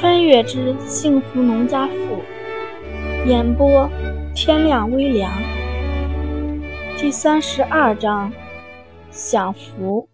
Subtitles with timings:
[0.00, 2.22] 穿越之幸福农家妇，
[3.26, 3.90] 演播
[4.32, 5.42] 天亮微凉。
[6.96, 8.32] 第三十二章，
[9.10, 10.08] 享福。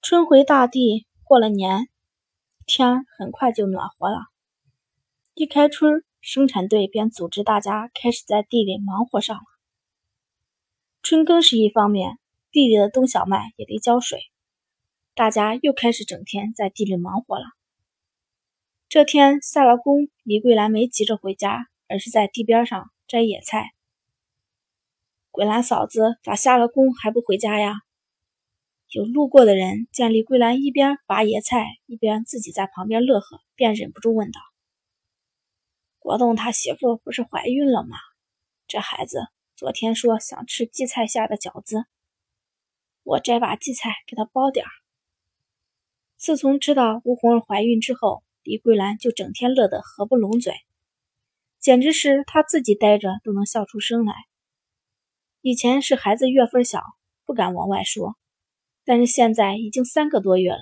[0.00, 1.88] 春回大地，过了年，
[2.66, 4.26] 天很快就暖和了。
[5.34, 9.42] 一开春，生产队便组织大家开始在地里忙活上了。
[11.02, 12.16] 春耕是一方面，
[12.52, 14.20] 地里的冬小麦也得浇水。
[15.20, 17.44] 大家又开始整天在地里忙活了。
[18.88, 23.74] 这天下了工，李桂兰没急着回家，而是在地边上摘野菜。
[25.30, 27.82] 桂兰嫂子咋下了工还不回家呀？
[28.88, 34.40] 有路过的人见李桂兰一边拔野菜，一边自己在旁边乐呵，便忍不住问道
[36.00, 37.98] ：“国栋他媳妇不是怀孕了吗？
[38.66, 41.84] 这孩子昨天说想吃荠菜馅的饺子，
[43.02, 44.70] 我摘把荠菜给他包点儿。”
[46.20, 50.52] 自从知道吴红儿怀孕之后，李桂兰就整天乐得合不拢嘴，
[51.58, 54.14] 简直是她自己呆着都能笑出声来。
[55.40, 56.82] 以前是孩子月份小，
[57.24, 58.18] 不敢往外说，
[58.84, 60.60] 但是现在已经三个多月了，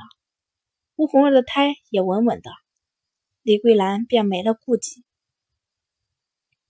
[0.94, 2.52] 吴红儿的胎也稳稳的，
[3.42, 5.02] 李桂兰便没了顾忌，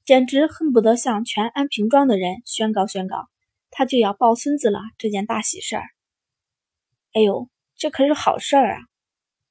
[0.06, 3.28] 简直恨不得向全安平庄的人宣告宣告，
[3.70, 5.84] 她就要抱孙子了这件大喜事儿。
[7.12, 7.50] 哎呦！
[7.78, 8.80] 这可是好事儿啊！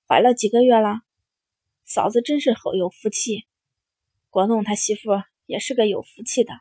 [0.06, 1.00] 怀了几个月了，
[1.86, 3.47] 嫂子真是好有福气。
[4.30, 5.11] 国栋他媳妇
[5.45, 6.53] 也是个有福气的，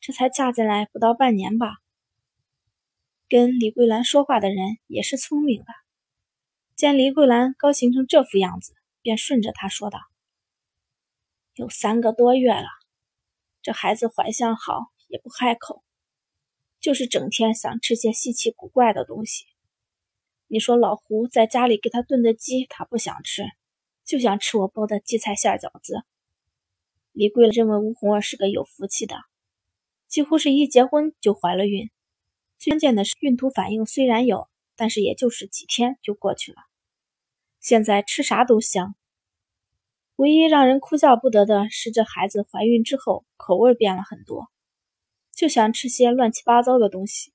[0.00, 1.78] 这才嫁进来不到半年吧。
[3.26, 5.72] 跟李桂兰说话的人也是聪明的，
[6.76, 10.00] 见李桂兰高兴成这副样子，便顺着她说道
[11.56, 12.68] ：“有三个多月了，
[13.62, 15.82] 这孩子怀相好，也不害口，
[16.80, 19.46] 就是整天想吃些稀奇古怪的东西。”
[20.50, 23.44] 你说老胡在家里给他炖的鸡，他不想吃，
[24.06, 26.02] 就想吃我包的荠菜馅饺子。
[27.12, 29.16] 李桂认为吴红儿是个有福气的，
[30.06, 31.90] 几乎是一结婚就怀了孕。
[32.58, 36.58] 最关键的是孕吐反应虽然有，但是也就是几天就过去了。
[37.60, 38.94] 现在吃啥都香，
[40.16, 44.48] 唯一让人哭笑不得的是这孩子怀孕之后口味变了很多，
[45.34, 47.34] 就想吃些乱七八糟的东西。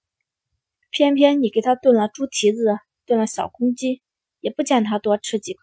[0.89, 2.79] 偏偏你给他炖了猪蹄子。
[3.05, 4.01] 炖了小公鸡，
[4.39, 5.61] 也不见他多吃几口。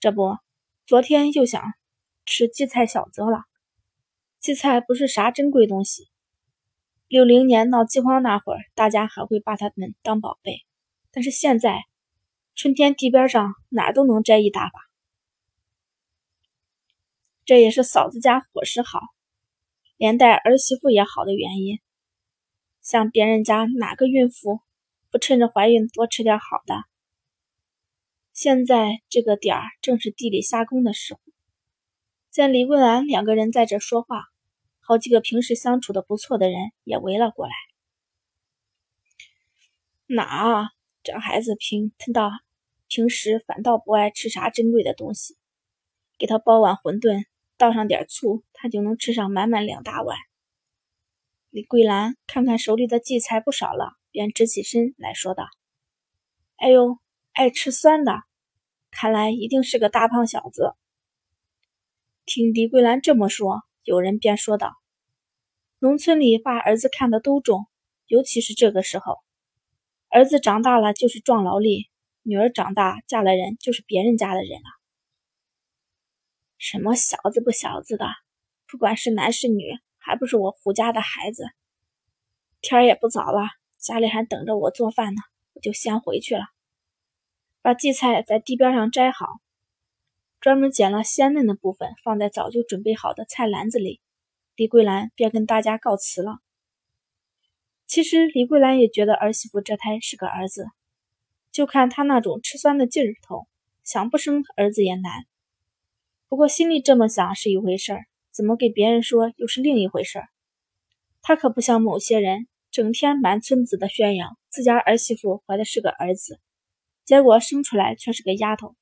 [0.00, 0.36] 这不，
[0.86, 1.62] 昨天又想
[2.26, 3.44] 吃荠菜小子了。
[4.40, 6.08] 荠菜不是啥珍贵东西。
[7.08, 10.64] 六零年闹饥荒那会儿，大家还会把它们当宝贝。
[11.10, 11.84] 但是现在，
[12.54, 14.80] 春天地边上哪都能摘一大把。
[17.44, 19.00] 这也是嫂子家伙食好，
[19.96, 21.78] 连带儿媳妇也好的原因。
[22.80, 24.60] 像别人家哪个孕妇？
[25.14, 26.74] 不趁着怀孕多吃点好的。
[28.32, 31.20] 现在这个点儿正是地里下工的时候，
[32.32, 34.24] 见李桂兰两个人在这说话，
[34.80, 37.52] 好几个平时相处的不错的人也围了过来。
[40.06, 40.70] 哪，
[41.04, 42.32] 这孩子平听到
[42.88, 45.36] 平时反倒不爱吃啥珍贵的东西，
[46.18, 47.24] 给他包碗馄饨，
[47.56, 50.18] 倒上点醋，他就能吃上满满两大碗。
[51.50, 53.92] 李桂兰看看手里的荠菜不少了。
[54.14, 55.48] 便直起身来说道
[56.54, 57.00] ：“哎呦，
[57.32, 58.22] 爱吃酸的，
[58.92, 60.76] 看来一定是个大胖小子。”
[62.24, 64.76] 听李桂兰这么说，有人便说道
[65.80, 67.66] ：“农村里把儿子看得都重，
[68.06, 69.16] 尤其是这个时候，
[70.08, 71.90] 儿子长大了就是壮劳力，
[72.22, 74.68] 女儿长大嫁了人就是别人家的人了。
[76.56, 78.06] 什么小子不小子的，
[78.68, 79.64] 不管是男是女，
[79.98, 81.44] 还不是我胡家的孩子。
[82.60, 83.48] 天儿也不早了。”
[83.84, 85.20] 家里还等着我做饭呢，
[85.52, 86.44] 我就先回去了。
[87.60, 89.26] 把荠菜在地边上摘好，
[90.40, 94.00] 专门捡了鲜嫩的部分，放在早就准备好的菜篮子里。
[94.56, 96.38] 李桂兰便跟大家告辞了。
[97.86, 100.66] 其实李桂兰也觉得儿媳妇这胎是个儿子，
[101.52, 103.46] 就看她那种吃酸的劲儿头，
[103.82, 105.26] 想不生儿子也难。
[106.26, 110.28] 不过心里这么想是一回事儿，怎么给别人说又是另一回事儿。
[111.20, 112.48] 她可不像某些人。
[112.74, 116.40] 整天满村子的宣扬自家儿媳妇怀的是个儿子，
[117.04, 118.74] 结果生出来却是个丫头，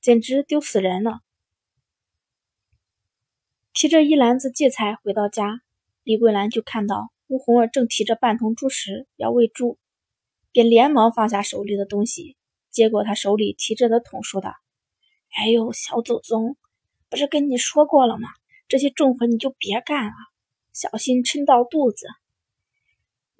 [0.00, 1.20] 简直丢死人了。
[3.74, 5.60] 提着一篮子荠菜回到家，
[6.02, 9.76] 李桂兰就看到吴红儿正提着半桶猪食要喂猪，
[10.50, 12.38] 便连忙放下手里的东西，
[12.70, 14.54] 接过他手里提着的桶，说道
[15.36, 16.56] ：“哎呦，小祖宗，
[17.10, 18.30] 不是跟你说过了吗？
[18.68, 20.14] 这些重活你就别干了，
[20.72, 22.06] 小心撑到肚子。”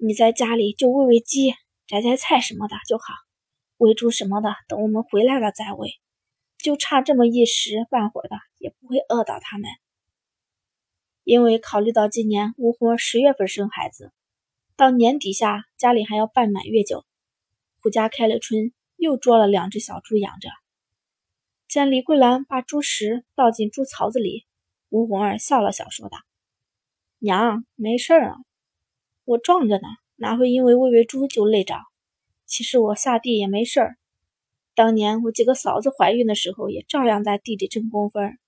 [0.05, 1.53] 你在家里就喂喂鸡、
[1.87, 3.05] 摘摘菜什么的就好，
[3.77, 5.91] 喂猪什么的等我们回来了再喂。
[6.57, 9.69] 就差这么一时半会儿的，也不会饿到他们。
[11.23, 14.11] 因为考虑到今年吴红儿十月份生孩子，
[14.75, 17.05] 到年底下家里还要办满月酒，
[17.81, 20.49] 胡家开了春，又捉了两只小猪养着。
[21.69, 24.45] 见李桂兰把猪食倒进猪槽子里，
[24.89, 26.17] 吴红儿笑了笑，说道
[27.19, 28.35] ：“娘，没事儿啊，
[29.25, 31.75] 我壮着呢，哪会因为喂喂猪就累着？
[32.45, 33.97] 其实我下地也没事儿。”
[34.75, 38.39] 当年我几个嫂子怀孕的时候，也照样在地里挣工分，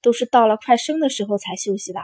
[0.00, 2.00] 都是到了快生的时候才休息的。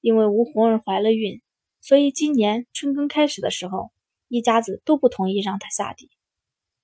[0.00, 1.42] 因为吴红儿怀了孕，
[1.80, 3.90] 所以今年春耕开始的时候，
[4.28, 6.10] 一家子都不同意让她下地。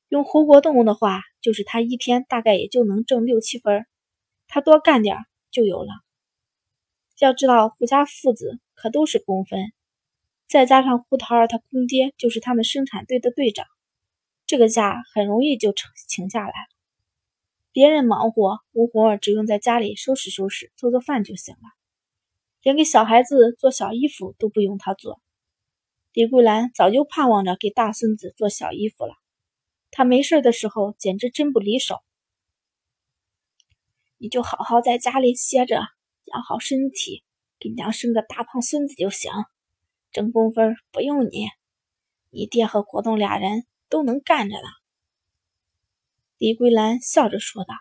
[0.09, 3.87] 用胡国栋的话，就是他一天大概也就能挣六七分，
[4.49, 5.17] 他多干点
[5.53, 5.91] 就有了。
[7.21, 9.75] 要知道胡家父子可都是工分，
[10.49, 13.67] 再加上胡桃儿他公爹就是他们生产队的队长。
[14.47, 16.69] 这个假很容易就成请下来了。
[17.73, 21.61] 别人忙活，吴红儿只用在家里收拾收拾、做做饭就行了，
[22.63, 25.21] 连给小孩子做小衣服都不用他做。
[26.15, 29.13] 李桂兰早就盼望着给大孙子做小衣服了，
[29.91, 31.99] 他没事的时候简直真不离手。
[34.17, 35.83] 你就好好在家里歇着，
[36.25, 37.23] 养好身体，
[37.61, 39.31] 给娘生个大胖孙子就行。
[40.11, 41.47] 挣工分不用你，
[42.31, 43.67] 你爹和国栋俩人。
[43.91, 44.69] 都能干着呢，
[46.39, 47.75] 李桂兰笑着说道。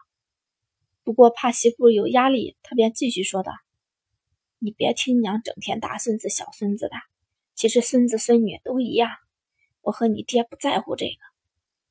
[1.03, 3.51] 不过怕媳妇有压力，她便继续说道
[4.57, 6.95] ：“你别听娘整天大孙子小孙子的，
[7.53, 9.11] 其实孙子孙女都一样。
[9.81, 11.19] 我和你爹不在乎这个。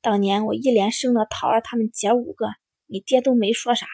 [0.01, 2.49] 当年我一连生了桃儿他们姐五个，
[2.87, 3.87] 你爹都没说啥。”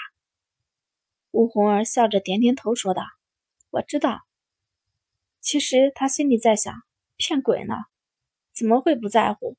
[1.30, 3.03] 吴红儿笑着点点头说道
[3.75, 4.22] ：“我知道。”
[5.42, 6.74] 其实他心里在想：
[7.18, 7.75] 骗鬼呢，
[8.54, 9.57] 怎么会不在乎？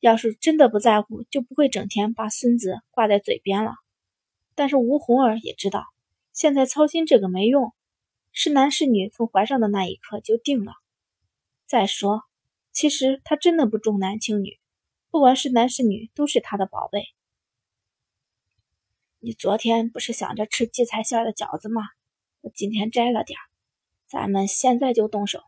[0.00, 3.74] 要是真的不在乎，就不会整天把孙子挂在嘴边了。
[4.54, 5.86] 但是吴红儿也知道，
[6.32, 7.72] 现在操心这个没用，
[8.32, 10.74] 是男是女，从怀上的那一刻就定了。
[11.66, 12.22] 再说，
[12.72, 14.58] 其实他真的不重男轻女，
[15.10, 17.06] 不管是男是女，都是他的宝贝。
[19.20, 21.82] 你昨天不是想着吃荠菜馅的饺子吗？
[22.40, 23.42] 我今天摘了点儿
[24.06, 25.40] 咱们现在就动手，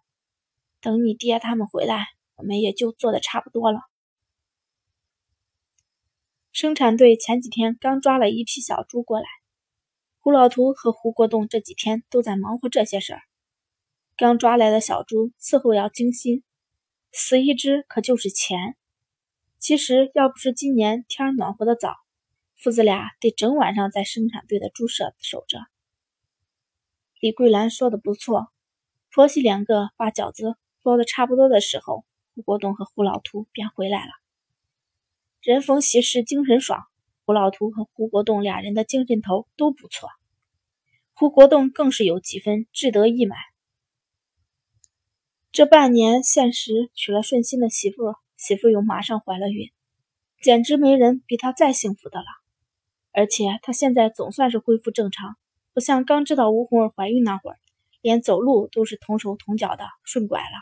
[0.81, 3.81] 等你爹他们回来，我们也就做的差不多了。
[6.53, 9.27] 生产队前几天刚抓了一批小猪过来，
[10.19, 13.23] 胡老图和胡国栋这几天都在忙活这些事儿。
[14.17, 16.43] 刚抓来的小猪伺候要精心，
[17.13, 18.77] 死一只可就是钱。
[19.59, 21.95] 其实要不是今年天暖和的早，
[22.57, 25.61] 父子俩得整晚上在生产队的猪舍守着。
[27.21, 28.49] 李桂兰说的不错，
[29.13, 34.11] 婆媳两个把饺子包的差不多的时候，胡国栋和胡老图便回来了。
[35.43, 36.81] 人逢喜事精神爽，
[37.27, 40.09] 胡老图和胡国栋俩人的精神头都不错，
[41.13, 43.39] 胡国栋更是有几分志得意满。
[45.53, 49.71] 这半年现实娶了顺心的媳妇，媳妇又马上怀了孕，
[50.41, 52.25] 简直没人比他再幸福的了。
[53.13, 55.37] 而且他现在总算是恢复正常，
[55.73, 57.57] 不像刚知道吴红儿怀孕那会儿，
[58.01, 60.57] 连走路都是同手同脚的顺拐了。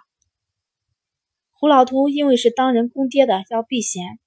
[1.52, 4.18] 胡老图因为是当人公爹的，要避嫌。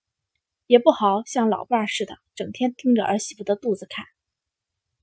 [0.67, 4.05] 也不好像老伴儿似的，整天盯着儿媳妇的肚子看。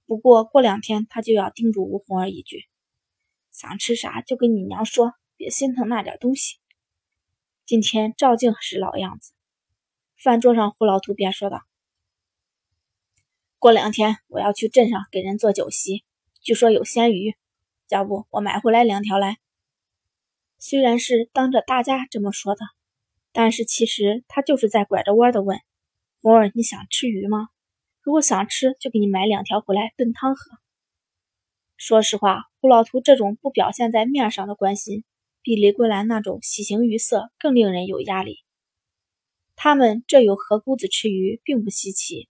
[0.06, 2.64] 不过过两天他就要叮嘱吴红儿一句
[3.52, 6.56] ：“想吃啥就跟你娘说，别心疼那点东西。”
[7.66, 9.34] 今天照镜是老样子。
[10.16, 11.60] 饭桌上，胡老图便说道
[13.58, 16.04] ：“过两天我要去镇上给人做酒席，
[16.40, 17.34] 据说有鲜鱼，
[17.88, 19.38] 要不我买回来两条来。”
[20.58, 22.60] 虽然是当着大家这么说的。
[23.30, 25.60] 但是其实他就是在拐着弯的问
[26.22, 27.48] ：“红儿，你想吃鱼吗？
[28.00, 30.58] 如果想吃，就给你买两条回来炖汤喝。”
[31.76, 35.04] 说实话，胡老图这种不表现在面上的关心，
[35.42, 38.38] 比李桂兰那种喜形于色更令人有压力。
[39.54, 42.28] 他们这有河姑子吃鱼并不稀奇，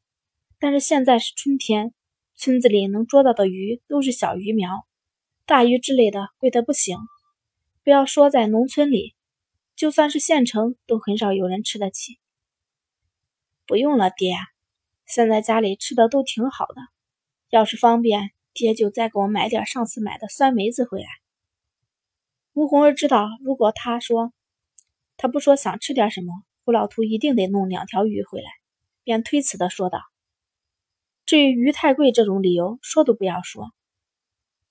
[0.59, 1.93] 但是现在是春天，
[2.35, 4.87] 村子里能捉到的鱼都是小鱼苗，
[5.47, 6.99] 大鱼之类的贵得不行。
[7.85, 9.15] 不要说在农村里。
[9.77, 12.19] 就算是县城，都很少有人吃得起。
[13.65, 14.35] 不用了，爹，
[15.07, 16.75] 现在家里吃的都挺好的。
[17.49, 21.07] 要是方便，爹就再给我买点上次买的酸梅子回来。
[22.55, 24.33] 吴红儿知道，如果他说
[25.17, 26.35] 他不说想吃点什么，
[26.65, 28.51] 胡老图一定得弄两条鱼回来，
[29.05, 30.01] 便推辞的说道
[31.29, 33.71] ：“至于鱼太贵这种理由，说都不要说。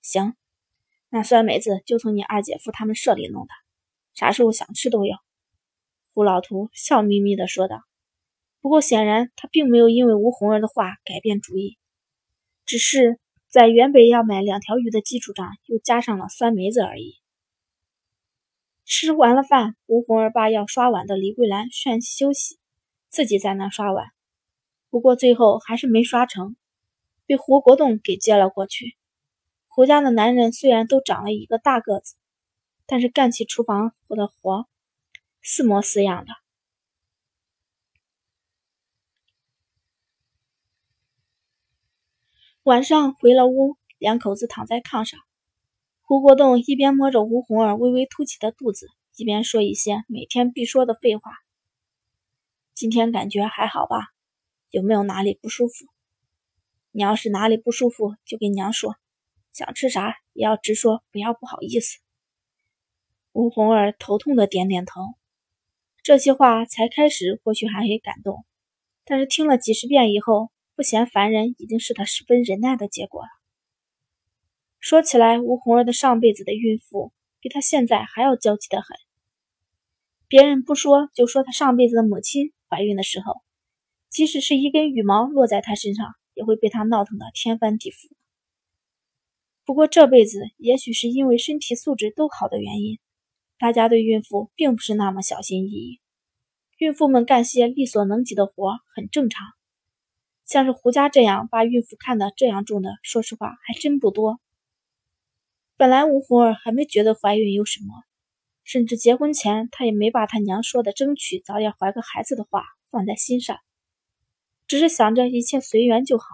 [0.02, 0.34] 行，
[1.08, 3.50] 那酸梅子就从你二姐夫他们社里弄的。”
[4.12, 5.14] 啥时候想吃都有，
[6.14, 7.82] 胡老图笑眯眯地说道。
[8.60, 11.78] 不过显然他并没有因为吴红儿的话改变主意，
[12.66, 17.20] 只是在原本要买两条鱼的基础上又加上了酸梅子而已。
[18.84, 22.58] 吃完了饭，吴红儿把要刷碗的李桂兰劝休息，
[23.08, 24.08] 自己在那刷碗。
[24.90, 26.56] 不过最后还是没刷成，
[27.26, 28.96] 被胡国栋给接了过去。
[29.66, 32.16] 胡家的男人虽然都长了一个大个子，
[32.86, 34.66] 但是干起厨房的活
[35.42, 36.32] 似模似样的。
[42.64, 45.20] 晚上回了屋，两口子躺在炕上。
[46.02, 51.32] 胡国栋一边摸着吴红儿微微凸起的肚子，一边说一些每天必说的废话。
[52.74, 54.08] 今天感觉还好吧？
[54.70, 55.86] 有没有哪里不舒服？
[56.90, 58.96] 你要是哪里不舒服，就跟娘说。
[59.52, 61.98] 想吃啥也要直说，不要不好意思。
[63.32, 65.00] 吴红儿头痛的点点头。
[66.02, 68.44] 这些话才开始或许还会感动，
[69.04, 73.28] 但是听了几十遍以后，不嫌烦人已经是他十分忍耐的结果了。
[74.80, 78.96] 说起来，吴红儿的上辈子的孕妇比她现在还要娇气的很。
[80.28, 83.42] 别人不说，就说她上辈子的母亲怀孕的时候，
[84.10, 88.10] 即使是一根羽毛落在她身上，也会被她闹腾的天翻地覆。
[89.64, 92.98] 不过这辈子，也许是因为身体素质都好的原因，
[93.58, 96.00] 大家对孕妇并不是那么小心翼翼。
[96.78, 99.46] 孕妇们干些力所能及的活很正常，
[100.46, 104.40] 像是胡家这样把孕妇看得这样重的，说实话还真不多。
[105.76, 107.94] 本来吴红儿还没觉得怀孕有什么，
[108.64, 113.58] 甚至结婚前她也没把她娘说的争取早点怀个孩子的话放在心上，
[114.68, 116.24] 只是想着一切随缘就好。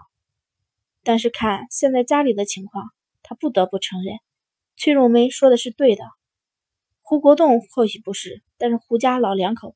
[1.03, 2.91] 但是看现在家里的情况，
[3.23, 4.17] 他不得不承认，
[4.77, 6.03] 崔荣梅说的是对的。
[7.01, 9.75] 胡国栋或许不是，但是胡家老两口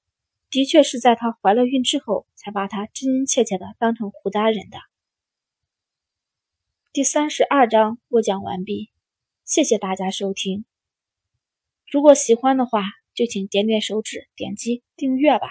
[0.50, 4.78] 的确是在她怀了孕之后，才把她真真切切的当成胡家人的。
[6.92, 8.90] 第三十二章播讲完毕。
[9.46, 10.66] 谢谢大家收听，
[11.92, 15.50] 如果喜欢的话，就请点点手指，点击订阅吧。